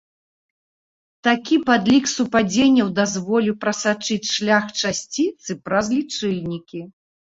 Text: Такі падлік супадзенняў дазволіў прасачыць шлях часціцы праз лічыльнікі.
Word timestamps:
Такі 1.27 1.55
падлік 1.67 2.05
супадзенняў 2.13 2.87
дазволіў 2.99 3.53
прасачыць 3.67 4.21
шлях 4.35 4.65
часціцы 4.81 5.51
праз 5.69 5.85
лічыльнікі. 5.97 6.81